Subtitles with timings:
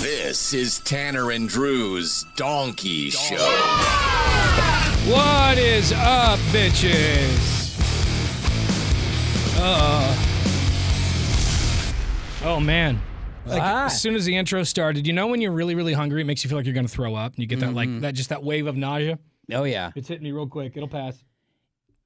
[0.00, 3.36] This is Tanner and Drew's Donkey Show.
[5.10, 7.52] What is up, bitches?
[9.58, 10.16] Uh.
[12.44, 13.00] Oh man.
[13.46, 13.86] Like Ah.
[13.86, 16.42] as soon as the intro started, you know when you're really, really hungry, it makes
[16.44, 18.42] you feel like you're gonna throw up, and you get that like that just that
[18.42, 19.18] wave of nausea.
[19.52, 19.92] Oh yeah.
[19.94, 20.72] It's hitting me real quick.
[20.76, 21.22] It'll pass.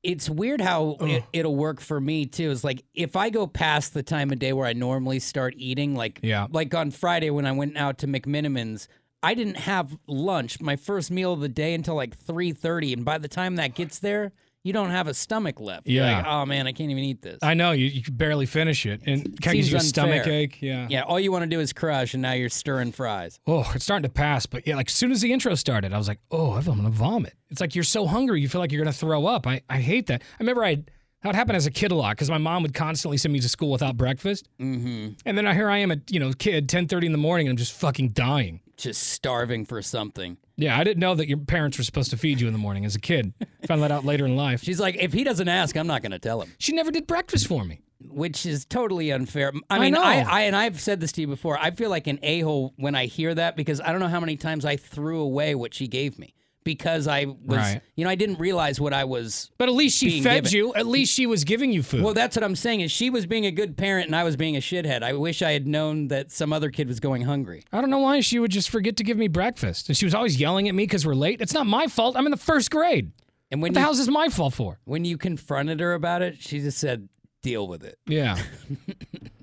[0.02, 2.50] It's weird how it, it'll work for me too.
[2.50, 5.94] It's like if I go past the time of day where I normally start eating,
[5.94, 6.46] like Yeah.
[6.50, 8.86] like on Friday when I went out to McMenamins,
[9.22, 13.04] I didn't have lunch, my first meal of the day until like three thirty, and
[13.04, 14.32] by the time that gets there,
[14.68, 15.86] you don't have a stomach left.
[15.86, 16.18] Yeah.
[16.18, 17.38] like, oh man, I can't even eat this.
[17.42, 20.60] I know you, you barely finish it, and kind of gives you a stomach ache.
[20.60, 20.86] Yeah.
[20.90, 23.40] yeah, all you want to do is crush, and now you're stirring fries.
[23.46, 25.98] Oh, it's starting to pass, but yeah, like as soon as the intro started, I
[25.98, 27.32] was like, oh, I'm gonna vomit.
[27.48, 29.46] It's like you're so hungry, you feel like you're gonna throw up.
[29.46, 30.20] I, I hate that.
[30.22, 30.84] I remember I
[31.22, 33.40] that would happen as a kid a lot because my mom would constantly send me
[33.40, 35.10] to school without breakfast, mm-hmm.
[35.26, 37.52] and then I, here I am, a you know, kid, 10:30 in the morning, and
[37.52, 38.60] I'm just fucking dying.
[38.76, 40.36] Just starving for something.
[40.56, 42.84] Yeah, I didn't know that your parents were supposed to feed you in the morning
[42.84, 43.32] as a kid.
[43.66, 44.62] Found that out later in life.
[44.62, 46.52] She's like, if he doesn't ask, I'm not going to tell him.
[46.58, 47.80] She never did breakfast for me.
[48.00, 49.52] which is totally unfair.
[49.70, 50.02] I I mean, know.
[50.02, 51.58] I, I, and I've said this to you before.
[51.58, 54.20] I feel like an a hole when I hear that because I don't know how
[54.20, 56.34] many times I threw away what she gave me
[56.68, 57.80] because I was, Right.
[57.96, 59.50] you know, I didn't realize what I was.
[59.56, 60.74] But at least she fed given- you.
[60.74, 62.02] At least she was giving you food.
[62.02, 62.82] Well, that's what I'm saying.
[62.82, 65.02] Is she was being a good parent and I was being a shithead.
[65.02, 67.62] I wish I had known that some other kid was going hungry.
[67.72, 70.14] I don't know why she would just forget to give me breakfast, and she was
[70.14, 71.40] always yelling at me because we're late.
[71.40, 72.16] It's not my fault.
[72.16, 73.12] I'm in the first grade.
[73.50, 74.78] And when What the you, hell's this my fault for?
[74.84, 77.08] when you confronted her about it, she just said,
[77.42, 78.36] "Deal with it." Yeah.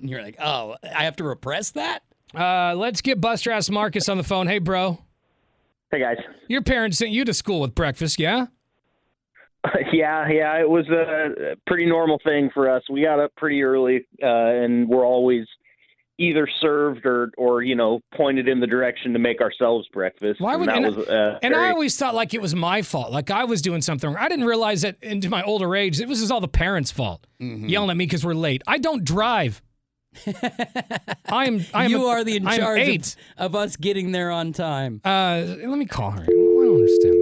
[0.02, 2.03] And you're like, "Oh, I have to repress that."
[2.38, 4.46] Uh, let's get Buster ass Marcus on the phone.
[4.46, 5.00] Hey, bro.
[5.91, 6.18] Hey guys.
[6.47, 8.47] Your parents sent you to school with breakfast, yeah?
[9.91, 12.84] Yeah, yeah, it was a pretty normal thing for us.
[12.90, 15.47] We got up pretty early, uh, and we're always
[16.19, 20.40] either served or, or you know, pointed in the direction to make ourselves breakfast.
[20.40, 22.84] Why would- and that and- was uh, And I always thought like it was my
[22.84, 24.24] fault, like I was doing something wrong.
[24.24, 27.25] I didn't realize that into my older age, it was just all the parents' fault,
[27.41, 27.68] Mm-hmm.
[27.68, 28.62] yelling at me because we're late.
[28.68, 29.62] I don't drive.
[31.28, 31.66] I'm.
[31.74, 35.02] I'm you are the in I'm charge of, of us getting there on time.
[35.03, 36.24] Uh, let me call her.
[36.24, 37.22] I don't understand.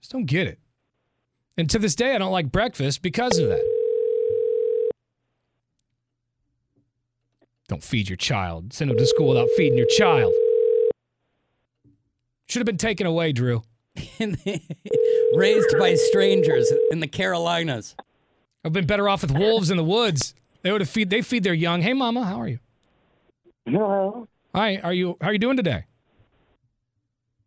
[0.00, 0.58] Just don't get it.
[1.56, 3.64] And to this day, I don't like breakfast because of that.
[7.68, 8.72] Don't feed your child.
[8.72, 10.32] Send him to school without feeding your child.
[12.48, 13.62] Should have been taken away, Drew.
[15.34, 17.96] Raised by strangers in the Carolinas.
[18.64, 20.34] I've been better off with wolves in the woods.
[20.62, 21.10] They would have feed.
[21.10, 21.82] They feed their young.
[21.82, 22.58] Hey, mama, how are you?
[23.66, 24.26] Hello.
[24.54, 25.16] Hi, are you?
[25.20, 25.84] How are you doing today?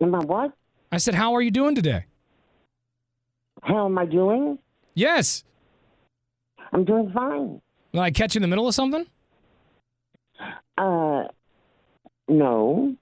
[0.01, 0.51] Am I what?
[0.91, 2.05] I said, how are you doing today?
[3.63, 4.59] How am I doing?
[4.93, 5.43] Yes.
[6.71, 7.61] I'm doing fine.
[7.93, 9.05] Will I catch you in the middle of something?
[10.77, 11.23] Uh,
[12.27, 12.95] no,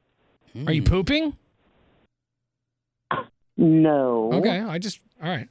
[0.66, 1.36] Are you pooping?
[3.58, 4.32] no.
[4.34, 5.50] Okay, I just all right.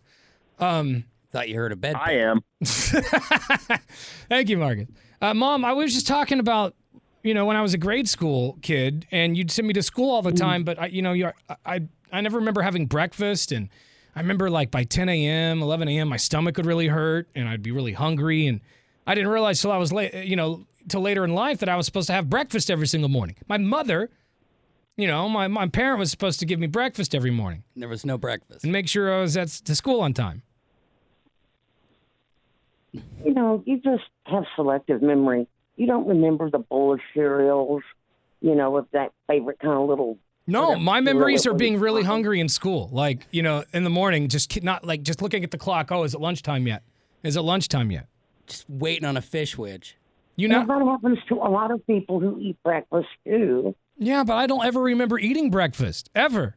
[0.59, 1.97] Um, Thought you heard a bed.
[1.97, 2.45] I am.
[4.29, 4.87] thank you, Marcus.
[5.21, 6.77] Uh, Mom, I was just talking about
[7.25, 10.13] you know when I was a grade school kid, and you'd send me to school
[10.15, 11.81] all the time, but I, you know, you're, I, I
[12.13, 13.69] I never remember having breakfast, and
[14.15, 17.63] I remember like by 10 a.m., 11 a.m., my stomach would really hurt, and I'd
[17.65, 18.61] be really hungry, and
[19.05, 21.75] I didn't realize till I was late, you know, till later in life that I
[21.75, 23.37] was supposed to have breakfast every single morning.
[23.49, 24.11] My mother.
[24.97, 28.07] You know, my, my parent was supposed to give me breakfast every morning There was
[28.07, 28.63] no breakfast.
[28.63, 30.43] and make sure I was at to school on time.
[33.25, 35.47] You know, you just have selective memory.
[35.77, 37.83] You don't remember the bowl of cereals,
[38.41, 40.19] you know, with that favorite kind of little.
[40.47, 42.91] No, my memories are being really hungry in school.
[42.93, 45.91] Like, you know, in the morning, just not like just looking at the clock.
[45.91, 46.83] Oh, is it lunchtime yet?
[47.23, 48.09] Is it lunchtime yet?
[48.47, 49.97] Just waiting on a fish wedge.
[50.37, 53.75] You Now, know, that happens to a lot of people who eat breakfast too.
[53.97, 56.57] yeah, but I don't ever remember eating breakfast ever.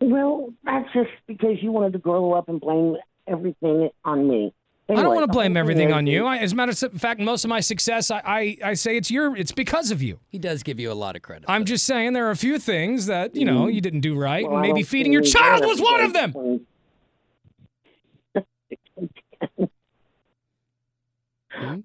[0.00, 2.96] Well, that's just because you wanted to grow up and blame
[3.26, 4.52] everything on me.
[4.90, 6.26] I don't want to blame everything on you.
[6.26, 9.10] I, as a matter of fact, most of my success, I, I, I say it's
[9.10, 10.18] your, it's because of you.
[10.28, 11.44] He does give you a lot of credit.
[11.48, 14.44] I'm just saying there are a few things that you know you didn't do right,
[14.46, 16.60] Well, and maybe feeding your child was one of them.
[18.68, 19.68] because-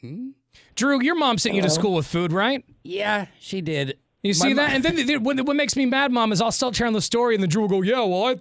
[0.00, 0.28] Hmm?
[0.76, 2.64] Drew, your mom sent you to school with food, right?
[2.84, 3.98] Yeah, she did.
[4.22, 4.68] You see My that?
[4.70, 6.94] mo- And then the- the- what, what makes me mad, mom, is I'll start telling
[6.94, 8.36] the story, and the Drew will go, "Yeah, well, I,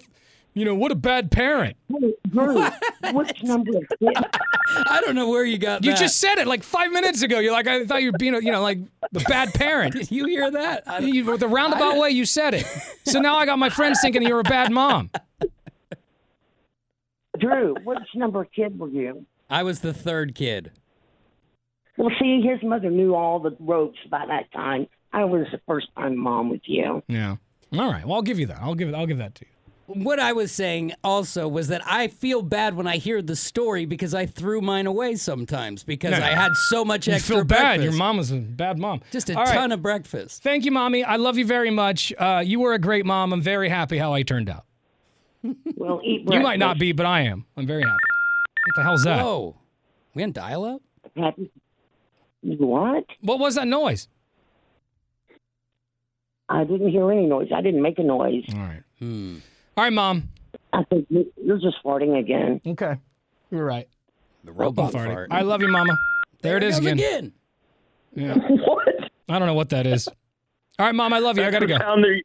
[0.58, 2.66] you know, what a bad parent." Hey, Drew,
[3.14, 3.72] which number?
[4.90, 6.00] I don't know where you got You that.
[6.00, 7.40] just said it like five minutes ago.
[7.40, 8.80] You're like, I thought you were being, a, you know, like
[9.12, 9.94] the bad parent.
[9.94, 10.84] Did you hear that?
[10.88, 12.66] I don't- You, with the roundabout way you said it.
[13.06, 15.10] So now I got my friends thinking you're a bad mom.
[17.40, 19.26] Drew, which number kid were you?
[19.50, 20.72] I was the third kid.
[21.98, 24.88] Well, see, his mother knew all the ropes by that time.
[25.14, 27.02] I was the first time mom with you.
[27.08, 27.38] Yeah.
[27.74, 28.06] All right.
[28.06, 28.58] Well, I'll give you that.
[28.62, 28.96] I'll give it.
[28.96, 29.52] I'll give that to you.
[29.88, 33.86] What I was saying also was that I feel bad when I hear the story
[33.86, 36.26] because I threw mine away sometimes because Yeah.
[36.26, 37.78] I had so much You extra feel bad.
[37.78, 37.84] breakfast.
[37.84, 39.00] Your mom was a bad mom.
[39.12, 39.54] Just a All right.
[39.54, 40.44] ton of breakfast.
[40.44, 41.06] Thank you, mommy.
[41.06, 42.12] I love you very much.
[42.18, 43.32] Uh, you were a great mom.
[43.32, 44.66] I'm very happy how I turned out.
[45.78, 47.46] Well, eat You might not be, but I am.
[47.56, 47.94] I'm very happy.
[47.94, 49.24] What the hell's that?
[49.24, 49.56] Whoa.
[50.16, 50.82] We on dial up?
[52.42, 53.06] What?
[53.22, 54.10] What was that noise?
[56.50, 57.50] I didn't hear any noise.
[57.56, 58.44] I didn't make a noise.
[58.54, 58.84] All right.
[59.00, 59.38] Hmm.
[59.78, 60.30] All right, mom.
[60.74, 62.60] I think you- you're just farting again.
[62.66, 62.96] Okay.
[63.52, 63.88] You're right.
[64.44, 65.14] The robot Farting.
[65.14, 65.28] fart.
[65.32, 65.96] I love you, mama.
[66.42, 66.94] There, it is again.
[66.94, 67.34] again.
[68.16, 68.34] Yeah.
[68.66, 68.88] What?
[69.30, 70.08] I don't know what that is.
[70.80, 71.14] All right, mom.
[71.14, 71.44] I love you.
[71.44, 71.78] I gotta go.
[71.78, 72.22] Down there-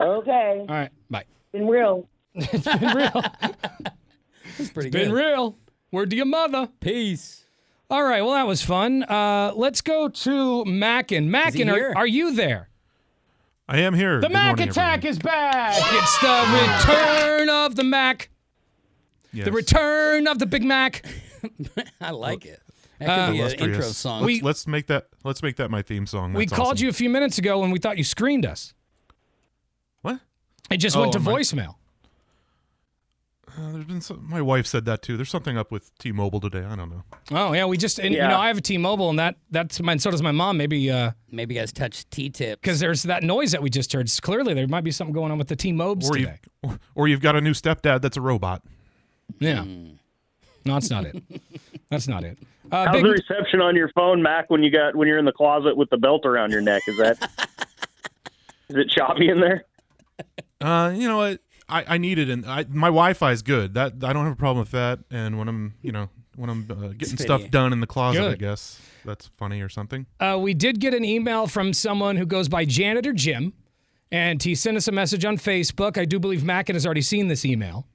[0.00, 0.58] Okay.
[0.60, 0.90] All right.
[1.10, 1.24] Bye.
[1.52, 2.08] Been real.
[2.34, 3.12] it's been real.
[4.58, 5.14] That's pretty been good.
[5.16, 5.56] real.
[5.92, 6.68] Word to your mother.
[6.80, 7.44] Peace.
[7.90, 8.22] All right.
[8.22, 9.04] Well, that was fun.
[9.04, 11.30] Uh, let's go to Mackin.
[11.30, 12.70] Mackin, are, are you there?
[13.68, 14.16] I am here.
[14.20, 15.10] The Good Mac morning, attack everyone.
[15.12, 15.74] is back.
[15.76, 18.30] It's the return of the Mac.
[19.32, 19.44] Yes.
[19.44, 21.04] The return of the Big Mac.
[22.00, 22.60] I like it.
[22.98, 23.76] That Uh, could be an Illustrious.
[23.76, 24.20] intro song.
[24.22, 25.08] Let's, We- let's make that.
[25.22, 26.32] Let's make that my theme song.
[26.32, 26.84] we That's called awesome.
[26.84, 28.72] you a few minutes ago and we thought you screened us.
[30.02, 30.20] What?
[30.70, 31.74] It just Oh, went to am I- voicemail.
[33.58, 35.16] Uh, there's been some, my wife said that too.
[35.16, 36.62] There's something up with T-Mobile today.
[36.64, 37.02] I don't know.
[37.32, 38.28] Oh yeah, we just and you Yeah.
[38.28, 39.98] know I have a T-Mobile and that that's mine.
[39.98, 40.56] So does my mom.
[40.58, 42.60] Maybe uh Maybe you guys touch T-tips.
[42.60, 44.08] because there's that noise that we just heard.
[44.08, 46.38] So clearly there might be something going on with the T-Mobes Or you, today.
[46.62, 48.62] or, or you've got a new stepdad that's a robot.
[49.40, 49.64] Yeah.
[49.64, 49.88] Hmm.
[50.64, 51.22] No, that's not it.
[51.90, 52.36] That's not it.
[52.70, 54.50] Uh, How's big, the reception on your phone, Mac?
[54.50, 56.98] When you got when you're in the closet with the belt around your neck, is
[56.98, 57.16] that
[58.68, 59.64] is it choppy in there?
[60.60, 61.40] Uh, you know what?
[61.68, 63.74] I, I need it, and I, my Wi-Fi is good.
[63.74, 65.00] That I don't have a problem with that.
[65.10, 67.20] And when I'm, you know, when I'm uh, getting Spitty.
[67.22, 70.06] stuff done in the closet, I guess that's funny or something.
[70.20, 73.52] uh, we did get an email from someone who goes by Janitor Jim,
[74.10, 75.98] and he sent us a message on Facebook.
[75.98, 77.86] I do believe Mackin has already seen this email.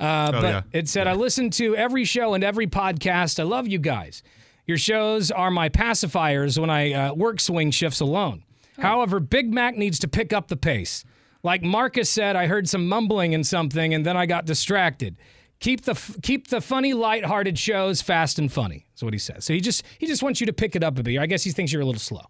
[0.00, 0.62] Uh, Oh, but yeah.
[0.72, 3.40] it said, I listen to every show and every podcast.
[3.40, 4.22] I love you guys.
[4.64, 8.44] Your shows are my pacifiers when I uh, work swing shifts alone.
[8.78, 11.04] However, Big Mac needs to pick up the pace.
[11.48, 15.16] Like Marcus said, I heard some mumbling and something, and then I got distracted.
[15.60, 18.84] Keep the keep the funny, lighthearted shows fast and funny.
[18.90, 19.46] That's what he says.
[19.46, 21.18] So he just he just wants you to pick it up a bit.
[21.18, 22.26] I guess he thinks you're a little slow.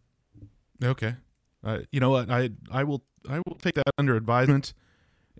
[0.84, 1.16] Okay.
[1.64, 2.30] Uh, you know what?
[2.30, 4.72] I I will I will take that under advisement,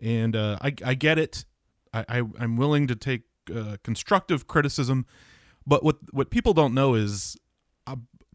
[0.03, 1.45] and uh, I I get it.
[1.95, 3.23] I, I I'm willing to take
[3.55, 5.07] uh, constructive criticism,
[5.65, 7.37] but what what people don't know is.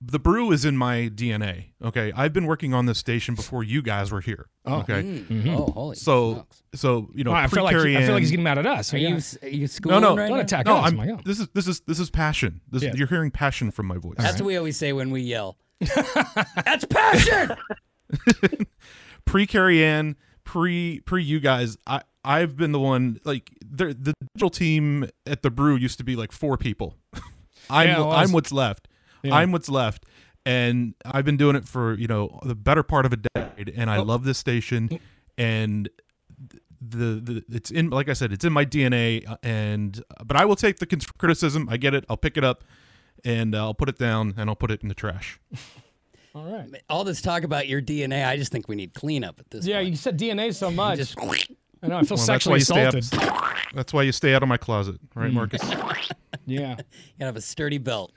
[0.06, 1.68] The brew is in my DNA.
[1.82, 4.48] Okay, I've been working on this station before you guys were here.
[4.68, 5.56] okay, Mm.
[5.56, 6.64] Oh, holy so smokes.
[6.76, 8.94] so you know, Oh, I feel like I feel like he's getting mad at us.
[8.94, 9.10] Are Yeah.
[9.10, 10.44] you are you no schooling no right Don't now?
[10.44, 10.76] attack no.
[10.78, 10.92] us.
[10.92, 11.24] I'm my God.
[11.24, 12.60] this is this is this is passion.
[12.70, 12.94] This Yeah.
[12.96, 14.16] you're hearing passion from my voice.
[14.18, 15.58] That's what we always say when we yell.
[16.66, 17.56] That's passion.
[19.26, 24.14] pre Carrie Ann, pre pre you guys, I I've been the one like the the
[24.34, 26.98] digital team at the brew used to be like four people.
[27.70, 28.28] I'm Yeah, it was.
[28.30, 28.88] I'm what's left.
[29.24, 29.36] Yeah.
[29.36, 30.06] I'm what's left.
[30.46, 33.90] And I've been doing it for, you know, the better part of a decade and
[33.90, 34.04] I Oh.
[34.04, 35.00] love this station
[35.38, 35.90] and
[36.86, 40.44] the, the it's in like I said it's in my DNA uh, and but I
[40.44, 40.86] will take the
[41.18, 41.68] criticism.
[41.72, 42.04] I get it.
[42.10, 42.66] I'll pick it up
[43.24, 45.40] and I'll put it down and I'll put it in the trash.
[46.36, 46.82] All right.
[46.90, 49.78] All this talk about your DNA, I just think we need cleanup at this Yeah,
[49.78, 49.90] point.
[49.92, 50.98] you said DNA so much.
[50.98, 51.98] just I know.
[51.98, 52.94] I feel Well, sexually why you stay up.
[52.96, 53.30] assaulted.
[53.74, 55.36] That's why you stay out of my closet, right, Hmm.
[55.36, 55.62] Marcus?
[56.46, 56.76] Yeah.
[57.20, 58.12] gotta have a sturdy belt.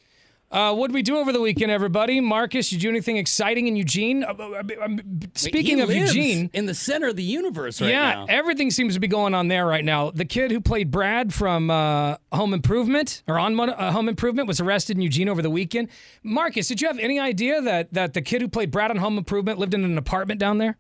[0.49, 2.21] Uh, what did we do over the weekend, everybody?
[2.21, 4.23] Marcus, did you do anything exciting in Eugene?
[4.23, 4.89] Uh, uh, uh,
[5.35, 7.93] Speaking He of lives Eugene, in the center of the universe right now.
[7.93, 8.27] yeah, now.
[8.29, 10.11] everything seems to be going on there right now.
[10.13, 14.61] The kid who played Brad from uh, Home Improvement or on uh, Home Improvement was
[14.61, 15.89] arrested in Eugene over the weekend.
[16.23, 19.19] Marcus, did you have any idea that that the kid who played Brad on Home
[19.19, 20.77] Improvement lived in an apartment down there?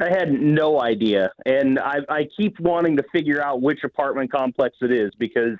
[0.00, 4.76] I had no idea, and I, I keep wanting to figure out which apartment complex
[4.80, 5.56] it is because,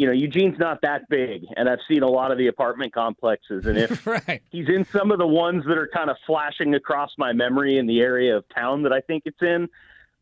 [0.00, 3.66] you know, Eugene's not that big, and I've seen a lot of the apartment complexes,
[3.66, 4.40] and if right.
[4.48, 7.86] he's in some of the ones that are kind of flashing across my memory in
[7.86, 9.68] the area of town that I think it's in,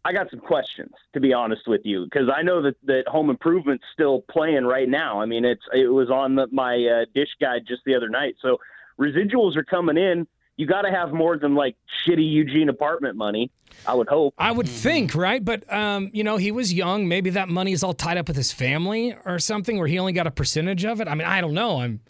[0.04, 3.30] I got some questions to be honest with you because I know that that Home
[3.30, 5.20] Improvement's still playing right now.
[5.20, 8.34] I mean, it's it was on the, my uh, dish guide just the other night,
[8.42, 8.58] so
[8.98, 10.26] residuals are coming in
[10.58, 13.50] you got to have more than like shitty Eugene apartment money.
[13.86, 14.34] I would hope.
[14.36, 15.42] I would think, right?
[15.42, 17.08] But um, you know, he was young.
[17.08, 20.12] Maybe that money is all tied up with his family or something, where he only
[20.12, 21.08] got a percentage of it.
[21.08, 21.80] I mean, I don't know.
[21.80, 22.00] I'm.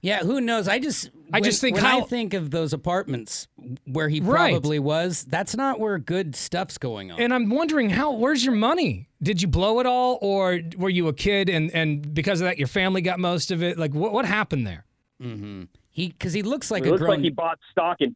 [0.00, 0.68] Yeah, who knows?
[0.68, 3.48] I just I when- just think when how- I think of those apartments
[3.84, 4.52] where he Right.
[4.52, 7.18] probably was, that's not where good stuff's going on.
[7.20, 8.12] And I'm wondering how.
[8.12, 9.08] Where's your money?
[9.20, 12.58] Did you blow it all, or were you a kid and and because of that
[12.58, 13.76] your family got most of it?
[13.76, 14.84] Like what what happened there?
[15.20, 15.64] mm-hmm.
[15.98, 17.10] He because he looks like it a looks grown.
[17.16, 18.14] like he bought stock in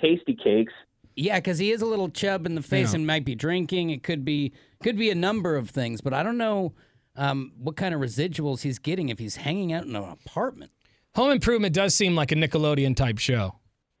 [0.00, 0.68] Tastykakes.
[1.16, 2.96] yeah, because he is a little chub in the face Yeah.
[2.96, 3.90] and might be drinking.
[3.90, 6.74] It could be could be a number of things, but I don't know
[7.16, 10.70] um, what kind of residuals he's getting if he's hanging out in an apartment.
[11.16, 13.56] Home Improvement does seem like a Nickelodeon type show,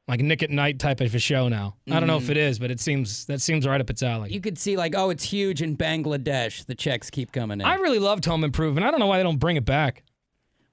[0.06, 1.74] like Nick at Night type of a show now.
[1.90, 4.32] I don't know if it is, but it seems that seems right up its alley.
[4.32, 6.64] You could see like, oh, it's huge in Bangladesh.
[6.66, 7.66] The checks keep coming in.
[7.66, 8.86] I really loved Home Improvement.
[8.86, 10.04] I don't know why they don't bring it back.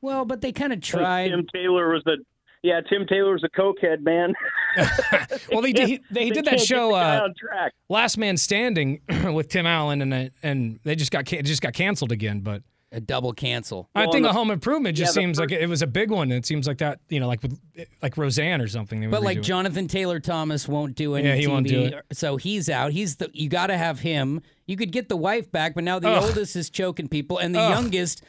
[0.01, 1.29] well, but they kind of Like tried.
[1.29, 2.17] Tim Taylor was the
[2.65, 2.81] yeah.
[2.81, 4.33] Tim Taylor was a cokehead man.
[5.51, 7.71] Well, they did, he, they They did that show uh, track.
[7.87, 8.99] Last Man Standing
[9.33, 12.41] with Tim Allen, and it- and they just got just got canceled again.
[12.41, 13.89] But a double cancel.
[13.95, 15.87] I Well, think the- a Home Improvement just yeah, the seems like it was a
[15.87, 16.31] big one.
[16.31, 17.57] It seems like that you know, like with
[18.01, 18.99] like Roseanne or something.
[19.01, 19.41] they But like it.
[19.41, 22.03] Jonathan Taylor Thomas won't do any Yeah, he TV, won't do it.
[22.11, 22.91] so he's out.
[22.91, 24.41] He's the you got to have him.
[24.65, 26.23] You could get the wife back, but now the Ugh.
[26.23, 27.69] oldest is choking people, and the Ugh.
[27.71, 28.23] youngest,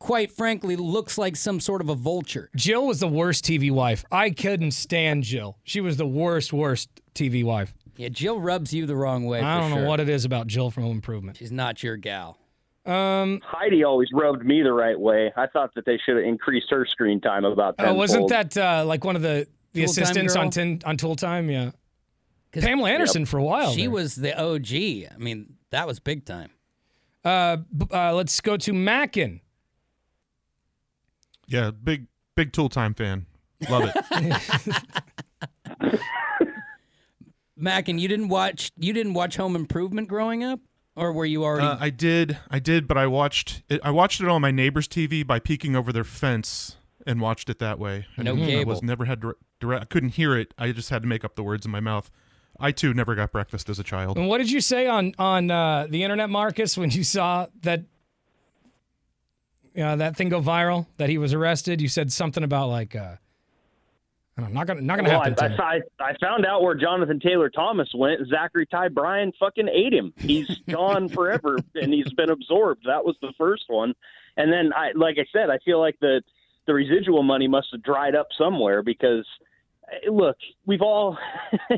[0.00, 2.50] quite frankly, looks like some sort of a vulture.
[2.56, 4.04] Jill was the worst TV wife.
[4.10, 5.58] I couldn't stand Jill.
[5.62, 7.72] She was the worst, worst TV wife.
[7.96, 9.40] Yeah, Jill rubs you the wrong way.
[9.40, 9.86] I for don't know sure.
[9.86, 11.36] what it is about Jill from Home Improvement.
[11.36, 12.38] She's not your gal.
[12.86, 15.30] Um, Heidi always rubbed me the right way.
[15.36, 17.88] I thought that they should have increased her screen time about that.
[17.88, 20.50] oh, wasn't that uh, like one of the the Tool assistants on girl?
[20.50, 21.50] tin, on Tool Time?
[21.50, 21.70] Yeah.
[22.52, 23.72] Pamela Anderson for a while.
[23.72, 23.90] She there.
[23.90, 25.12] was the OG.
[25.14, 26.50] I mean, that was big time.
[27.24, 27.58] Uh,
[27.92, 29.40] uh, let's go to Mackin.
[31.50, 33.26] Yeah, big big tool time fan.
[33.68, 36.00] Love it.
[37.56, 40.60] Mac, and you didn't watch you didn't watch Home Improvement growing up,
[40.96, 41.66] or were you already?
[41.66, 43.80] Uh, I did, I did, but I watched it.
[43.84, 46.76] I watched it on my neighbor's TV by peeking over their fence
[47.06, 48.06] and watched it that way.
[48.16, 48.70] No And I cable.
[48.72, 49.82] was never had direct, direct.
[49.82, 50.54] I couldn't hear it.
[50.56, 52.10] I just had to make up the words in my mouth.
[52.58, 54.16] I too never got breakfast as a child.
[54.18, 57.84] And what did you say on on uh, the internet, Marcus, when you saw that
[59.78, 60.86] uh, that thing go viral?
[60.96, 61.80] That he was arrested.
[61.80, 63.16] You said something about like, uh,
[64.36, 65.44] I don't gonna not gonna Well, happen.
[65.44, 65.62] I, to.
[65.62, 68.26] I, I found out where Jonathan Taylor Thomas went.
[68.28, 70.12] Zachary Ty Bryan fucking ate him.
[70.16, 72.84] He's gone forever, and he's been absorbed.
[72.86, 73.94] That was the first one,
[74.36, 76.22] and then I, like I said, I feel like the
[76.66, 79.26] the residual money must have dried up somewhere because,
[79.92, 80.36] eh, look,
[80.66, 81.18] we've all.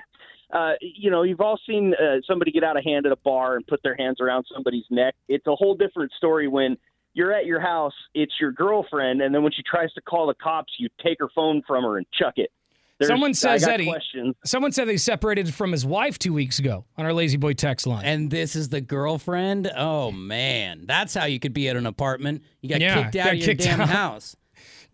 [0.53, 3.57] Uh, you know, you've all seen uh, somebody get out of hand at a bar
[3.57, 5.15] and put their hands around somebody's neck.
[5.27, 6.77] It's a whole different story when
[7.14, 10.35] you're at your house, it's your girlfriend, and then when she tries to call the
[10.35, 12.50] cops, you take her phone from her and chuck it.
[12.99, 14.35] There's- Someone says got that he- questions.
[14.45, 18.04] Someone said they separated from his wife two weeks ago on our La-Z-Boy text line.
[18.04, 19.71] and this is the girlfriend.
[19.76, 22.42] Oh man, that's how you could be at an apartment.
[22.61, 23.88] You got Yeah, kicked out got of your kicked damn out.
[23.88, 24.37] house.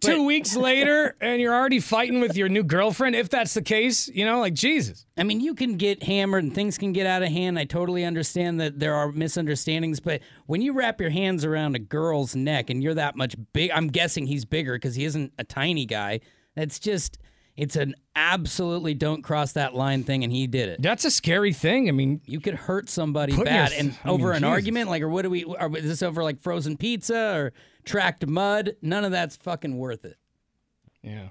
[0.01, 3.15] Two weeks later, and you're already fighting with your new girlfriend.
[3.17, 5.07] If that's the case, you know, like Jesus.
[5.17, 7.59] I mean, you can get hammered and things can get out of hand.
[7.59, 11.81] I totally understand that there are misunderstandings, but when you wrap your hands around a
[11.81, 15.45] girl's neck and you're that much big, I'm guessing he's bigger because he isn't a
[15.45, 16.21] tiny guy.
[16.55, 17.19] That's just,
[17.59, 20.81] it's an absolutely don't cross that line thing, and he did it.
[20.81, 21.89] That's a scary thing.
[21.89, 24.49] I mean, You could hurt somebody Put bad, your- and I mean, over an Jesus.
[24.49, 25.45] argument, like, or what do we?
[25.45, 27.53] Are, is this over like frozen pizza or
[27.85, 28.77] tracked mud?
[28.81, 30.17] None of that's fucking worth it.
[31.03, 31.29] yeah.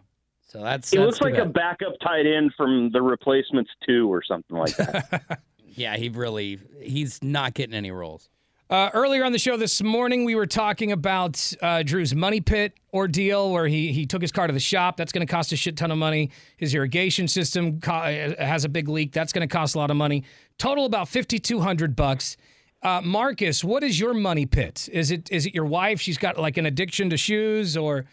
[0.50, 0.93] So that's.
[0.93, 1.53] It that's looks too like a bad.
[1.79, 5.39] backup tight end from the Replacements two or something like that.
[5.69, 6.57] Yeah, he really.
[6.81, 8.29] He's not getting any roles.
[8.70, 12.74] Uh, earlier on the show this morning, we were talking about uh, Drew's money pit
[12.94, 14.98] ordeal, where he he took his car to the shop.
[14.98, 16.32] That's going to cost a shit ton of money.
[16.58, 19.14] His irrigation system co- uh, has a big leak.
[19.14, 20.26] That's going to cost a lot of money.
[20.58, 22.36] Total about fifty two hundred bucks.
[22.84, 24.90] Uh, Marcus, what is your money pit?
[24.92, 26.02] Is it is it your wife?
[26.02, 28.04] She's got like an addiction to shoes, or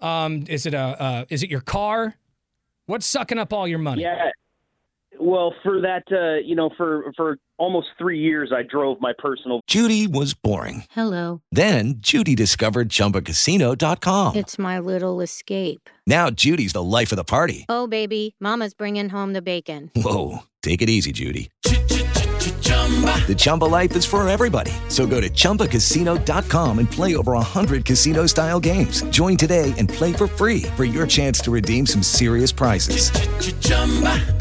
[0.00, 2.14] um, is it a uh, is it your car?
[2.86, 4.02] What's sucking up all your money?
[4.02, 4.30] yeah.
[5.20, 9.60] Well, for that, uh, you know, for for almost three years, I drove my personal
[9.66, 10.84] Judy was boring.
[10.90, 11.40] Hello.
[11.52, 14.36] Then Judy discovered ChumbaCasino.com.
[14.36, 15.88] It's my little escape.
[16.06, 17.64] Now Judy's the life of the party.
[17.68, 19.90] Oh, baby, Mama's bringing home the bacon.
[19.96, 21.50] Whoa, take it easy, Judy.
[23.26, 24.72] The Chumba life is for everybody.
[24.88, 29.02] So go to ChumbaCasino.com and play over 100 casino style games.
[29.04, 33.10] Join today and play for free for your chance to redeem some serious prizes.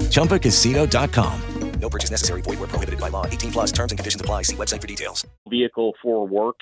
[0.09, 1.41] ChumbaCasino.com.
[1.79, 2.41] No purchase necessary.
[2.41, 3.25] Void where prohibited by law.
[3.25, 4.43] 18 plus terms and conditions apply.
[4.43, 5.27] See website for details.
[5.49, 6.55] vehicle for work.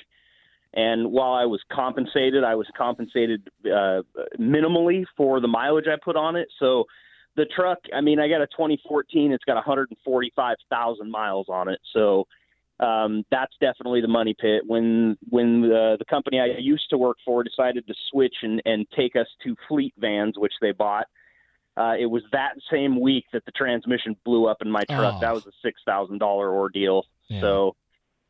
[0.74, 4.02] And while I was compensated, I was compensated uh,
[4.40, 6.48] minimally for the mileage I put on it.
[6.60, 6.86] So
[7.36, 9.32] the truck, I mean, I got a 2014.
[9.32, 11.80] It's got 145,000 miles on it.
[11.94, 12.26] So
[12.80, 14.64] um, that's definitely the money pit.
[14.66, 18.86] When when the, the company I used to work for decided to switch and, and
[18.96, 21.06] take us to fleet vans, which they bought,
[21.78, 25.16] uh, it was that same week that the transmission blew up in my truck.
[25.18, 25.20] Oh.
[25.22, 27.06] That was a six thousand dollar ordeal.
[27.30, 27.42] Yeah.
[27.42, 27.76] So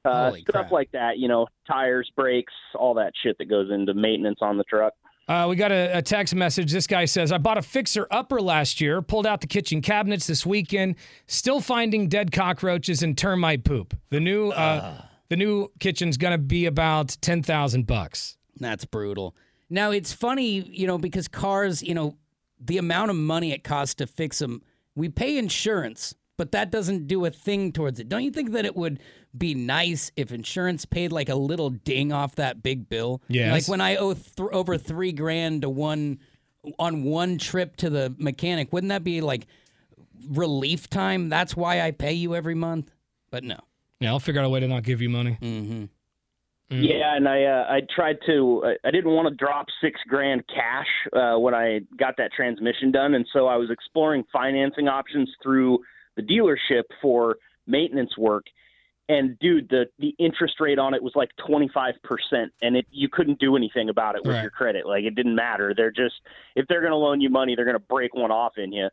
[0.03, 0.71] uh, Holy stuff crap.
[0.71, 4.63] like that, you know, tires, brakes, all that shit that goes into maintenance on the
[4.63, 4.93] truck.
[5.27, 6.71] Uh, we got a, a text message.
[6.71, 10.27] This guy says, I bought a fixer upper last year, pulled out the kitchen cabinets
[10.27, 10.95] this weekend,
[11.27, 13.95] still finding dead cockroaches and termite poop.
[14.09, 18.37] The new uh, the new kitchen's gonna be about ten thousand bucks.
[18.59, 19.35] That's brutal.
[19.69, 22.17] Now it's funny, you know, because cars, you know,
[22.59, 24.61] the amount of money it costs to fix them,
[24.95, 28.09] we pay insurance, but that doesn't do a thing towards it.
[28.09, 28.99] Don't you think that it would
[29.37, 33.21] be nice if insurance paid like a little ding off that big bill?
[33.27, 33.51] Yes.
[33.51, 36.17] Like when I owe th- over three grand to one
[36.79, 39.45] on one trip to the mechanic, wouldn't that be like
[40.31, 41.29] relief time?
[41.29, 42.91] That's why I pay you every month.
[43.29, 43.59] But no.
[43.99, 45.37] Yeah, I'll figure out a way to not give you money.
[45.39, 45.83] Mm-hmm.
[46.75, 46.89] Mm.
[46.89, 50.43] Yeah, and I uh, I tried to I, I didn't want to drop six grand
[50.47, 55.29] cash uh, when I got that transmission done, and so I was exploring financing options
[55.43, 55.81] through
[56.15, 57.37] the dealership for
[57.67, 58.45] maintenance work.
[59.09, 62.85] And dude, the the interest rate on it was like twenty five percent, and it
[62.91, 64.41] you couldn't do anything about it with Right.
[64.43, 64.85] your credit.
[64.85, 65.73] Like it didn't matter.
[65.75, 66.15] They're just
[66.55, 68.87] if they're going to loan you money, they're going to break one off in you.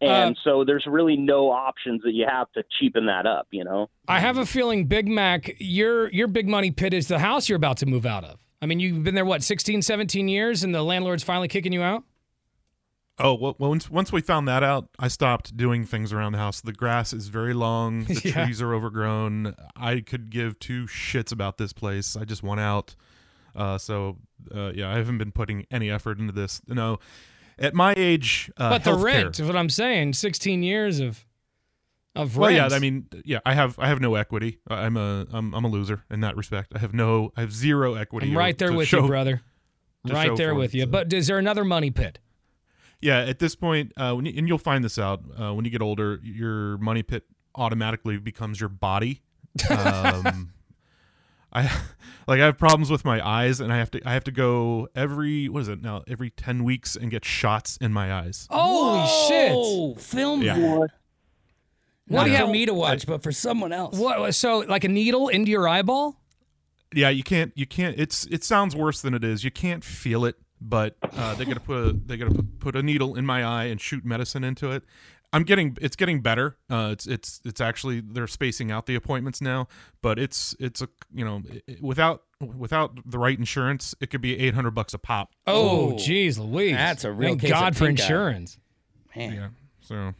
[0.00, 3.48] And um, so there's really no options that you have to cheapen that up.
[3.50, 3.90] You know.
[4.06, 7.56] I have a feeling, Big Mac, your your big money pit is the house you're
[7.56, 8.38] about to move out of.
[8.62, 11.82] I mean, you've been there what 16, 17 years, and the landlord's finally kicking you
[11.82, 12.04] out.
[13.18, 16.60] Oh well, once once we found that out, I stopped doing things around the house.
[16.60, 18.04] The grass is very long.
[18.08, 18.44] The Yeah.
[18.44, 19.54] trees are overgrown.
[19.76, 22.16] I could give two shits about this place.
[22.16, 22.96] I just want out.
[23.54, 24.16] Uh, so
[24.52, 26.60] uh, yeah, I haven't been putting any effort into this.
[26.66, 26.98] You No,
[27.56, 30.14] at my age, uh, but the rent is what I'm saying.
[30.14, 31.24] 16 years of
[32.16, 32.70] of Well, rent.
[32.72, 34.58] yeah, I mean, yeah, I have I have no equity.
[34.68, 36.72] I'm a I'm, I'm a loser in that respect.
[36.74, 38.28] I have no I have zero equity.
[38.30, 39.40] I'm right there with show- you, brother.
[40.06, 40.84] Right there with it, you.
[40.84, 40.90] so.
[40.90, 42.18] But is there another money pit?
[43.04, 45.70] Yeah, at this point, uh, when you, and you'll find this out uh, when you
[45.70, 49.20] get older, your money pit automatically becomes your body.
[49.68, 50.52] Um,
[51.52, 51.64] I
[52.26, 54.88] like I have problems with my eyes, and I have to I have to go
[54.96, 58.48] every what is it now every ten weeks and get shots in my eyes.
[58.50, 59.52] Holy shit!
[59.54, 60.54] Oh, film Yeah.
[60.54, 60.88] that.
[62.06, 63.98] What Not do you for me to watch, but for someone else.
[63.98, 64.34] What?
[64.34, 66.18] So like a needle into your eyeball?
[66.94, 67.98] Yeah, you can't you can't.
[67.98, 69.44] It's it sounds worse than it is.
[69.44, 70.36] You can't feel it,
[70.66, 73.64] but uh, they're gonna put a, they're gonna put, put a needle in my eye
[73.64, 74.82] and shoot medicine into it.
[75.32, 76.56] I'm getting it's getting better.
[76.70, 79.66] Uh, it's it's it's actually they're spacing out the appointments now,
[80.00, 84.38] but it's it's a you know it- without without the right insurance, it could be
[84.38, 85.32] 800 bucks a pop.
[85.46, 86.74] Oh, jeez, Louise.
[86.76, 88.02] That's a real Thank case of God for pink eye.
[88.04, 88.58] insurance.
[89.16, 89.32] Man.
[89.32, 89.48] Yeah,
[89.80, 90.14] so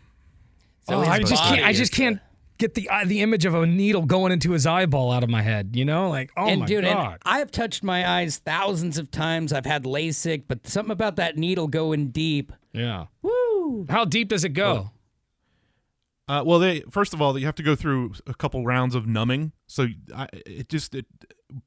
[0.89, 1.65] So oh, I just can't.
[1.65, 2.19] I just can't
[2.59, 5.43] get the uh, the image of a needle going into his eyeball out of my
[5.43, 5.75] head.
[5.75, 7.19] You know, like oh and my dude, and god.
[7.25, 9.53] I have touched my eyes thousands of times.
[9.53, 12.53] I've had LASIK, but something about that needle going deep.
[12.73, 13.07] yeah.
[13.23, 13.87] Woo!
[13.89, 14.91] How deep does it go?
[16.27, 19.07] Uh, well, they first of all, you have to go through a couple rounds of
[19.07, 19.53] numbing.
[19.67, 21.07] So I, it just it,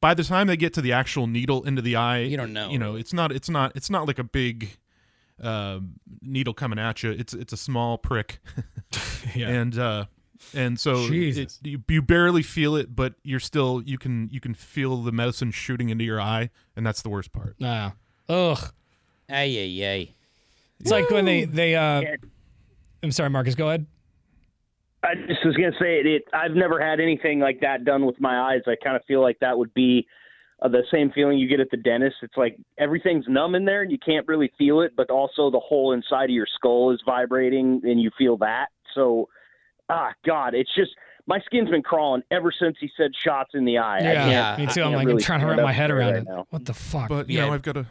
[0.01, 2.69] by the time they get to the actual needle into the eye, You don't know.
[2.69, 4.77] You know, it's not it's not it's not like a big
[5.41, 7.11] um needle coming at you.
[7.11, 8.39] It's it's a small prick,
[9.35, 9.49] yeah.
[9.49, 10.05] and uh,
[10.53, 14.53] and so it, you, you barely feel it, but you're still you can you can
[14.53, 17.55] feel the medicine shooting into your eye, and that's the worst part.
[17.59, 17.91] Nah.
[18.29, 18.71] Ugh.
[19.29, 20.09] Ay, ay, ay.
[20.79, 21.75] It's like when they they.
[21.75, 22.01] uh
[23.03, 23.55] I'm sorry, Marcus.
[23.55, 23.85] Go ahead.
[25.03, 26.23] I just was gonna say it, it.
[26.33, 28.61] I've never had anything like that done with my eyes.
[28.67, 30.07] I kind of feel like that would be
[30.61, 32.15] uh, the same feeling you get at the dentist.
[32.21, 35.59] It's like everything's numb in there and you can't really feel it, but also the
[35.59, 38.67] whole inside of your skull is vibrating and you feel that.
[38.95, 39.29] So,
[39.89, 40.91] ah, God, it's just
[41.25, 43.97] my skin's been crawling ever since he said shots in the eye.
[43.99, 44.83] I Yeah, me too.
[44.83, 46.27] I'm like really I'm trying to wrap my head around right it.
[46.27, 46.45] now.
[46.49, 47.09] What the fuck?
[47.09, 47.47] But you Yeah.
[47.47, 47.85] know, I've got to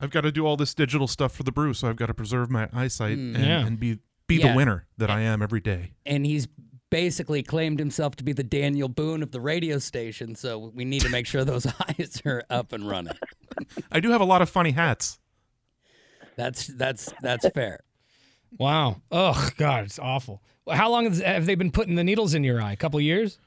[0.00, 2.14] I've got to do all this digital stuff for the brew, so I've got to
[2.14, 3.66] preserve my eyesight and, Yeah.
[3.66, 4.50] and be be Yeah.
[4.50, 5.92] the winner that I am every day.
[6.06, 6.46] And he's
[6.90, 11.00] basically claimed himself to be the Daniel Boone of the radio station, so we need
[11.02, 13.14] to make sure those eyes are up and running.
[13.92, 15.18] I do have a lot of funny hats.
[16.36, 17.80] That's that's that's fair.
[18.58, 19.02] Wow.
[19.12, 20.42] Oh God, it's awful.
[20.70, 22.72] How long have they been putting the needles in your eye?
[22.72, 23.38] A couple years?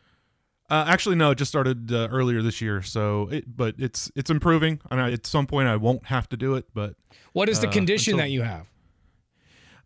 [0.69, 2.81] Uh, actually, no, it just started uh, earlier this year.
[2.81, 6.37] So, it, but it's it's improving, and I, at some point I won't have to
[6.37, 6.65] do it.
[6.73, 6.95] But
[7.33, 8.67] What is the uh, condition until- that you have?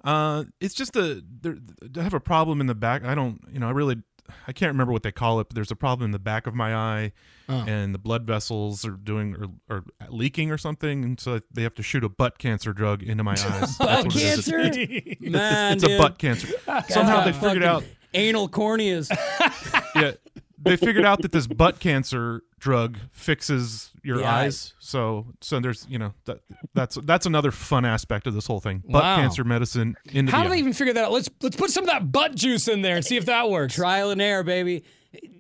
[0.04, 1.58] Uh, it's just a there,
[1.98, 3.04] I have a problem in the back.
[3.04, 3.98] I don't, you know, I really
[4.48, 6.54] I can't remember what they call it, but there's a problem in the back of
[6.56, 7.12] my eye,
[7.48, 7.64] Oh.
[7.68, 9.36] and the blood vessels are doing
[9.70, 13.04] or, or leaking or something, and so they have to shoot a butt cancer drug
[13.04, 13.78] into my eyes.
[13.78, 14.46] Butt That's what it is.
[14.46, 14.60] cancer?
[14.62, 16.48] It's, Man, it's a butt cancer.
[16.90, 17.84] Somehow they figured out.
[18.14, 19.10] anal corneas.
[19.96, 20.12] Yeah,
[20.58, 24.36] they figured out that this butt cancer drug fixes your Yeah.
[24.36, 24.74] eyes.
[24.80, 26.40] So, so there's, you know, that
[26.74, 28.84] that's that's another fun aspect of this whole thing.
[28.88, 29.16] Butt Wow.
[29.18, 30.60] cancer medicine into How the do they eye.
[30.60, 31.12] even figure that out?
[31.12, 33.74] Let's let's put some of that butt juice in there and see if that works.
[33.76, 34.84] Trial and error, baby.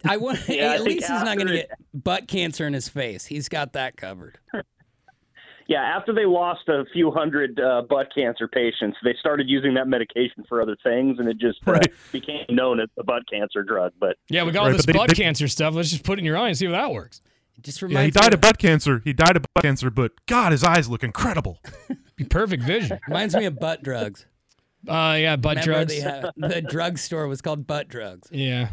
[0.03, 0.39] I want.
[0.49, 3.25] Yeah, at least he's not going to get butt cancer in his face.
[3.25, 4.39] He's got that covered.
[5.67, 9.87] Yeah, after they lost a few hundred uh, butt cancer patients, they started using that
[9.87, 11.91] medication for other things, and it just uh, Right.
[12.11, 13.91] became known as the butt cancer drug.
[13.99, 15.73] But Yeah, we got all Right, this but they- butt they- cancer stuff.
[15.73, 17.19] Let's just put it in your eye and see if that works.
[17.57, 19.01] It just Yeah, he died me of butt cancer.
[19.03, 21.59] He died of butt cancer, but God, his eyes look incredible.
[22.15, 22.99] Be perfect vision.
[23.07, 24.25] reminds me of butt drugs.
[24.87, 25.93] Uh, yeah, butt Remember drugs.
[25.93, 28.29] they had- the drugstore was called Butt Drugs.
[28.31, 28.69] Yeah.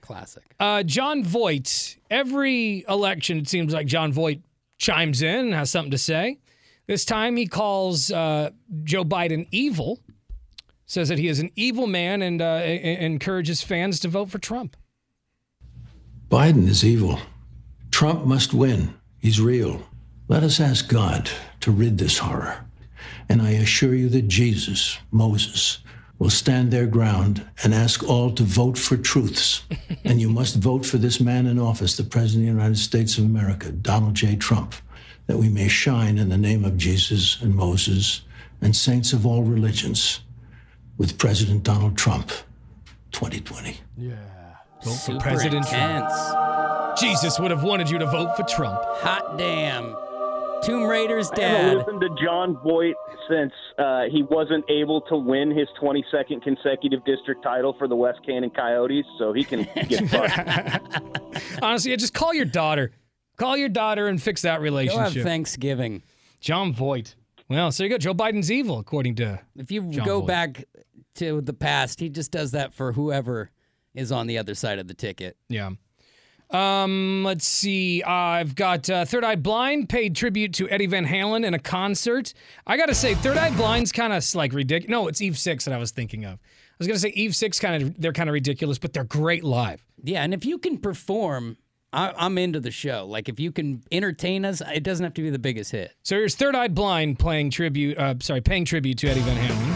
[0.00, 0.42] Classic.
[0.58, 1.96] Uh, Jon Voight.
[2.10, 4.42] Every election, it seems like Jon Voight
[4.78, 6.40] chimes in and has something to say.
[6.88, 8.50] This time, he calls uh,
[8.82, 10.00] Joe Biden evil.
[10.86, 14.76] Says that he is an evil man and uh, encourages fans to vote for Trump.
[16.28, 17.20] Biden is evil.
[17.92, 18.94] Trump must win.
[19.20, 19.86] He's real.
[20.26, 22.64] Let us ask God to rid this horror.
[23.28, 25.78] And I assure you that Jesus, Moses,
[26.18, 29.62] will stand their ground and ask all to vote for truths.
[30.04, 33.18] and you must vote for this man in office, the President of the United States
[33.18, 34.36] of America, Donald J.
[34.36, 34.74] Trump,
[35.26, 38.22] that we may shine in the name of Jesus and Moses
[38.60, 40.20] and saints of all religions
[40.96, 42.30] with President Donald Trump
[43.12, 43.78] 2020.
[43.98, 44.14] Yeah.
[44.82, 46.51] Vote for Super President Trump.
[46.96, 47.00] Intense.
[47.22, 48.80] Jesus would have wanted you to vote for Trump.
[48.84, 49.96] Hot damn.
[50.62, 52.94] Tomb Raider's I haven't listened to Jon Voight
[53.28, 58.20] since uh, he wasn't able to win his 22nd consecutive district title for the West
[58.24, 61.58] Canaan Coyotes, so he can get fucked.
[61.62, 62.92] Honestly, yeah, just call your daughter.
[63.36, 65.24] Call your daughter and fix that Go have relationship.
[65.24, 66.02] Thanksgiving.
[66.40, 67.16] Jon Voight.
[67.48, 67.98] Well, so you go.
[67.98, 69.40] Joe Biden's evil, according to.
[69.56, 70.28] If you John go Voight.
[70.28, 70.64] back
[71.16, 73.50] to the past, he just does that for whoever
[73.94, 75.36] is on the other side of the ticket.
[75.48, 75.70] Yeah.
[76.52, 78.02] Um, let's see.
[78.02, 82.34] I've got uh, Third Eye Blind paid tribute to Eddie Van Halen in a concert.
[82.66, 84.90] I gotta say, Third Eye Blind's kind of like ridiculous.
[84.90, 86.34] No, it's Eve Six that I was thinking of.
[86.34, 89.44] I was gonna say Eve Six kind of they're kind of ridiculous, but they're great
[89.44, 89.84] live.
[90.02, 91.56] Yeah, and if you can perform,
[91.92, 93.06] I, I'm into the show.
[93.06, 95.92] Like if you can entertain us, it doesn't have to be the biggest hit.
[96.02, 97.96] So here's Third Eye Blind playing tribute.
[97.96, 99.71] Uh, sorry, paying tribute to Eddie Van Halen.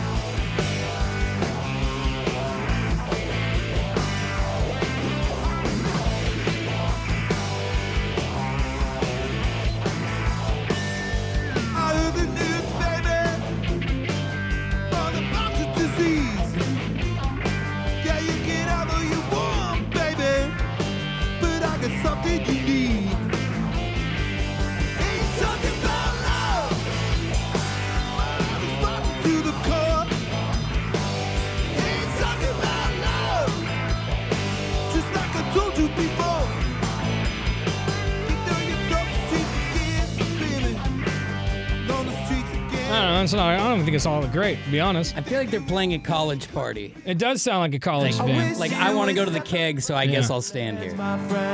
[43.33, 43.45] Again.
[43.47, 43.61] I don't know.
[43.61, 45.17] It's not, I don't think it's all that great, to be honest.
[45.17, 46.95] I feel like they're playing a college party.
[47.05, 48.59] It does sound like a college Like, band.
[48.59, 50.13] like I want to go to the keg, so I Yeah.
[50.17, 50.93] guess I'll stand here.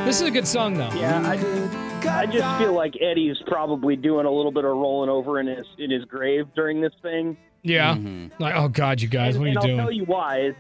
[0.05, 0.91] This is a good song, though.
[0.95, 5.39] Yeah, I, I just feel like Eddie's probably doing a little bit of rolling over
[5.41, 7.37] in his in his grave during this thing.
[7.63, 7.95] Yeah.
[7.95, 8.43] Mm-hmm.
[8.43, 9.79] Like, oh God, you guys, and, what are you and I'll doing?
[9.79, 10.41] tell you why.
[10.41, 10.55] Is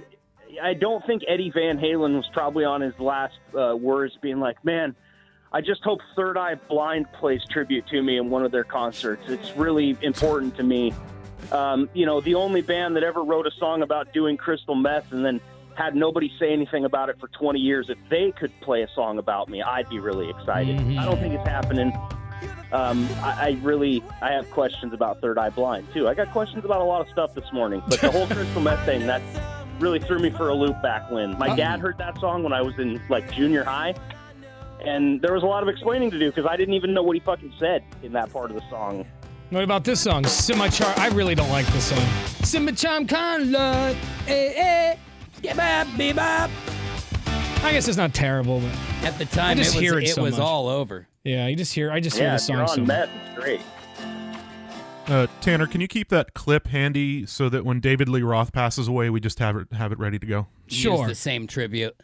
[0.62, 4.62] I don't think Eddie Van Halen was probably on his last uh, words, being like,
[4.64, 4.94] "Man,
[5.52, 9.28] I just hope Third Eye Blind plays tribute to me in one of their concerts.
[9.28, 10.92] It's really important to me."
[11.50, 15.12] Um, you know, the only band that ever wrote a song about doing crystal meth
[15.12, 15.40] and then
[15.74, 17.90] had nobody say anything about it for 20 years.
[17.90, 20.78] If they could play a song about me, I'd be really excited.
[20.78, 20.98] Mhm.
[20.98, 21.92] I don't think it's happening.
[22.72, 26.08] Um, I, I really, I have questions about Third Eye Blind too.
[26.08, 28.84] I got questions about a lot of stuff this morning, but the whole crystal meth
[28.86, 29.20] thing that
[29.78, 32.62] really threw me for a loop back when my dad heard that song when I
[32.62, 33.94] was in like junior high,
[34.85, 37.14] and there was a lot of explaining to do because I didn't even know what
[37.14, 39.07] he fucking said in that part of the song.
[39.51, 40.25] What about this song?
[40.25, 40.95] Semi Charm.
[40.97, 41.99] I really don't like this song.
[42.45, 43.97] Semi Charm Conlord.
[44.27, 44.97] Eh, eh.
[45.42, 46.51] Yeah, bop, bebop.
[47.64, 50.09] I guess it's not terrible, but At the time, I just it was, hear it
[50.09, 50.40] so was much.
[50.40, 51.07] all over.
[51.25, 51.90] yeah, you just hear.
[51.92, 52.88] I just hear yeah, the if you're song on so much.
[52.88, 53.61] meth, it's great.
[55.09, 58.87] Uh, Tanner, can you keep that clip handy so that when David Lee Roth passes
[58.88, 60.47] away, we just have it have it ready to go?
[60.68, 61.07] Use Sure.
[61.09, 61.95] the same tribute.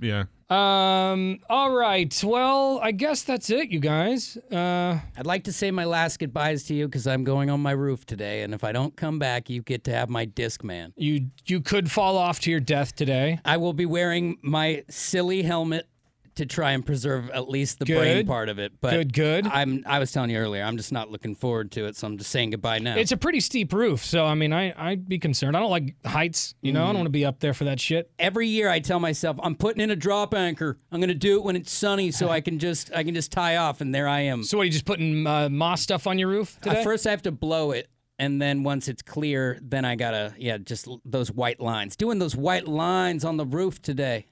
[0.00, 0.24] Yeah.
[0.54, 1.40] Um.
[1.48, 2.22] All right.
[2.24, 4.36] Well, I guess that's it, you guys.
[4.52, 5.00] Uh.
[5.16, 8.06] I'd like to say my last goodbyes to you because I'm going on my roof
[8.06, 10.92] today, and if I don't come back, you get to have my disc man.
[10.96, 13.40] You you could fall off to your death today.
[13.44, 15.88] I will be wearing my silly helmet
[16.36, 18.72] to try and preserve at least the brain part of it.
[18.80, 19.46] But Good, good.
[19.46, 22.18] I'm I was telling you earlier, I'm just not looking forward to it, so I'm
[22.18, 22.96] just saying goodbye now.
[22.96, 25.56] It's a pretty steep roof, so I mean, I I'd be concerned.
[25.56, 26.54] I don't like heights.
[26.60, 28.10] You know, I don't want to be up there for that shit.
[28.18, 30.76] Every year I tell myself I'm putting in a drop anchor.
[30.90, 33.56] I'm gonna do it when it's sunny, so I can just I can just tie
[33.56, 34.42] off, and there I am.
[34.44, 36.78] So, what are you just putting uh, moss stuff on your roof today?
[36.78, 40.34] At first, I have to blow it, and then once it's clear, then I gotta
[40.38, 41.96] yeah, just those white lines.
[41.96, 44.26] Doing those white lines on the roof today,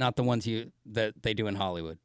[0.00, 1.98] not the ones you that they do in Hollywood.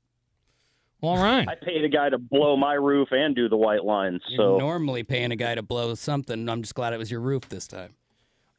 [1.02, 1.48] All right.
[1.48, 4.22] I paid a guy to blow my roof and do the white lines.
[4.28, 6.48] You're So normally paying a guy to blow something.
[6.50, 7.96] I'm just glad it was your roof this time.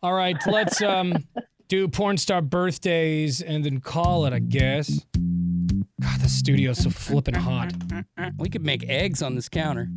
[0.02, 1.24] All right, let's um
[1.68, 4.32] do porn star birthdays and then call it.
[4.32, 5.04] I guess.
[6.00, 7.72] God, the studio's so flipping hot.
[8.38, 9.88] We could make eggs on this counter.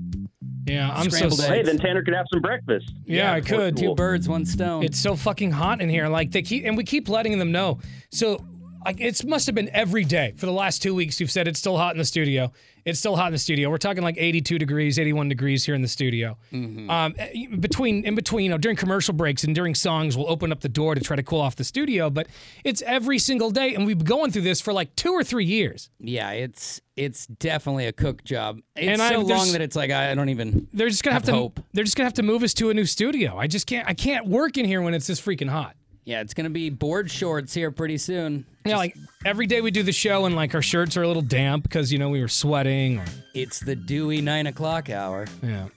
[0.65, 1.45] Yeah, I'm Scrambled so.
[1.45, 1.53] eggs.
[1.53, 2.91] hey, then Tanner could have some breakfast.
[3.05, 3.75] Yeah, I could.
[3.75, 4.83] Two birds, one stone.
[4.83, 6.07] It's so fucking hot in here.
[6.07, 7.79] Like they keep, and we keep letting them know.
[8.11, 8.43] So,
[8.85, 11.19] like, it must have been every day for the last two weeks.
[11.19, 12.51] You've said it's still hot in the studio.
[12.85, 13.69] It's still hot in the studio.
[13.69, 16.37] We're talking like 82 degrees, 81 degrees here in the studio.
[16.53, 20.51] Um, eh, between, in between, you know, during commercial breaks and during songs, we'll open
[20.51, 22.09] up the door to try to cool off the studio.
[22.09, 22.27] But
[22.63, 25.45] it's every single day, and we've been going through this for like two or three
[25.45, 25.89] years.
[25.99, 28.59] yeah, it's it's definitely a cook job.
[28.75, 30.67] It's And I- so there's- long that it's like I, I don't even.
[30.73, 31.39] They're just gonna have, Have to.
[31.39, 31.59] hope.
[31.73, 33.37] They're just gonna have to move us to a new studio.
[33.37, 33.87] I just can't.
[33.87, 35.75] I can't work in here when it's this freaking hot.
[36.05, 38.45] Yeah, it's gonna be board shorts here pretty soon.
[38.65, 41.21] Yeah, like every day we do the show and like our shirts are a little
[41.21, 45.27] damp because you know we were sweating or It's the dewy nine o'clock hour.
[45.43, 45.67] yeah.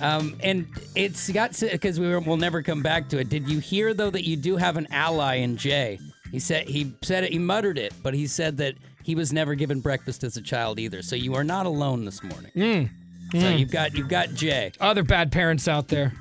[0.00, 0.66] Um, and
[0.96, 3.28] it's got because we were, we'll never come back to it.
[3.28, 5.98] Did you hear though that you do have an ally in Jay?
[6.30, 7.32] He said he said it.
[7.32, 10.78] He muttered it, but he said that he was never given breakfast as a child
[10.78, 11.02] either.
[11.02, 12.50] So you are not alone this morning.
[12.56, 12.90] Mm.
[13.32, 13.58] So Mm.
[13.58, 14.72] you've got you've got Jay.
[14.80, 16.12] Other bad parents out there.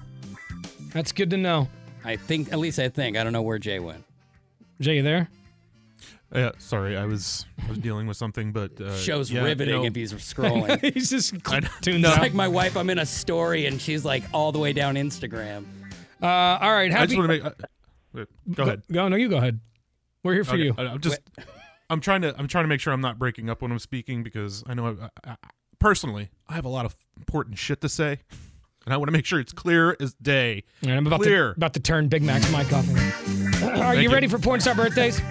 [0.93, 1.67] That's good to know.
[2.03, 4.03] I think at least I think I don't know where Jay went.
[4.79, 5.29] Jay, you there?
[6.33, 9.81] Yeah, sorry, I was I was dealing with something, but uh, Show's yeah, riveting you
[9.81, 10.79] know, if he's scrolling.
[10.93, 12.77] He's just I- tuned It's like my wife.
[12.77, 15.65] I'm in a story and she's like all the way down Instagram.
[16.21, 17.15] Uh, all right, I happy.
[17.15, 17.45] just want to make.
[17.45, 17.51] Uh,
[18.13, 18.83] wait, go ahead.
[18.91, 19.59] Go, no, you go ahead.
[20.23, 20.75] We're here for Okay, you.
[20.77, 21.19] I, am just.
[21.89, 22.33] I'm trying to.
[22.37, 24.97] I'm trying to make sure I'm not breaking up when I'm speaking because I know.
[25.01, 25.35] I, I,
[25.79, 28.19] personally, I have a lot of important shit to say,
[28.85, 30.63] and I want to make sure it's clear as day.
[30.81, 31.51] And I'm about clear.
[31.53, 32.87] to about to turn Big Mac's mic off.
[33.79, 34.11] Are you you.
[34.13, 35.21] ready for porn star birthdays?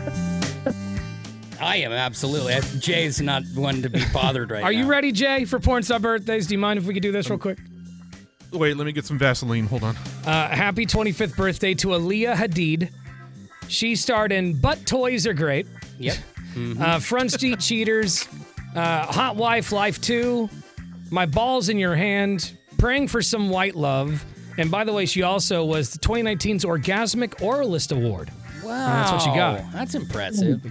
[1.60, 2.54] I am absolutely.
[2.54, 4.78] I- Jay's not one to be bothered right Are now.
[4.78, 6.46] you ready, Jay, for porn star birthdays?
[6.46, 7.58] Do you mind if we could do this real quick?
[8.52, 9.66] Wait, let me get some Vaseline.
[9.66, 9.94] Hold on.
[10.24, 12.90] Uh, happy 25th birthday to Aaliyah Hadid.
[13.68, 15.66] She starred in Butt Toys Are Great.
[15.98, 16.16] Yep.
[16.80, 18.26] Uh, Front Street Cheaters,
[18.74, 20.48] uh, Hot Wife Life 2,
[21.10, 24.24] My Balls in Your Hand, Praying for Some White Love.
[24.56, 28.30] And by the way, she also was the 2019's Orgasmic Oralist Award.
[28.64, 29.70] Wow, that's what you got.
[29.70, 30.64] That's impressive.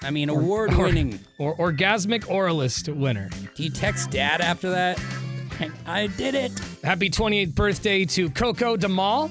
[0.00, 1.18] I mean, award winning.
[1.36, 3.28] Or, Orgasmic Oralist winner.
[3.56, 5.02] Do you text dad after that?
[5.86, 6.52] I did it.
[6.84, 9.28] Happy 28th birthday to Coco Demal.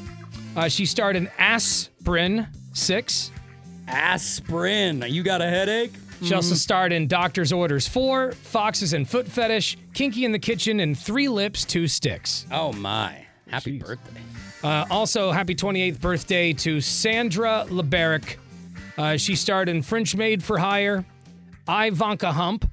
[0.54, 3.32] Uh, she starred in Aspirin 6.
[3.88, 5.06] Aspirin.
[5.08, 5.94] You got a headache?
[6.24, 10.80] She also starred in Doctor's Orders 4, Foxes and Foot Fetish, Kinky in the Kitchen,
[10.80, 12.46] and Three Lips, Two Sticks.
[12.52, 13.26] Oh my.
[13.50, 14.22] Happy birthday.
[14.64, 18.36] Uh, also, happy 28th birthday to Sandra Leberick.
[18.96, 21.04] Uh, she starred in French Maid for Hire,
[21.68, 22.70] Ivanka Hump,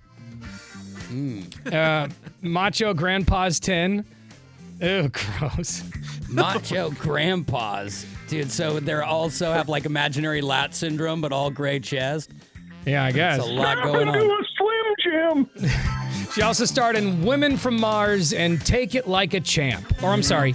[1.72, 2.08] uh,
[2.42, 4.04] Macho Grandpa's 10.
[4.82, 5.82] Ew, gross.
[6.28, 8.04] Macho grandpas.
[8.28, 12.32] Dude, so they also have like imaginary lat syndrome, but all gray chest.
[12.84, 13.40] Yeah, I guess.
[13.40, 14.43] A lot going on.
[16.34, 20.02] Slim She also starred in Women from Mars and Take It Like a Champ.
[20.02, 20.54] Or I'm sorry,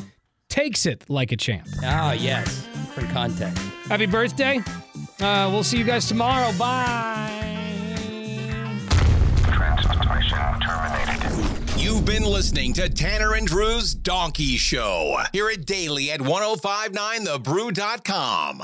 [0.50, 1.68] Takes It Like a Champ.
[1.84, 2.68] Oh, yes.
[2.94, 3.58] For context.
[3.88, 4.60] Happy birthday.
[5.22, 6.52] Uh, we'll see you guys tomorrow.
[6.58, 7.46] Bye.
[9.54, 11.80] Transmission terminated.
[11.80, 15.18] You've been listening to Tanner and Drew's Donkey Show.
[15.32, 18.64] here at daily at 1059thebrew.com.